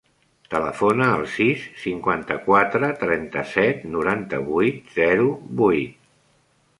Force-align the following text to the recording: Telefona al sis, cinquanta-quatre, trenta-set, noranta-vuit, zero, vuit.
Telefona 0.51 1.09
al 1.17 1.25
sis, 1.33 1.65
cinquanta-quatre, 1.81 2.89
trenta-set, 3.03 3.85
noranta-vuit, 3.97 4.81
zero, 4.97 5.29
vuit. 5.61 6.01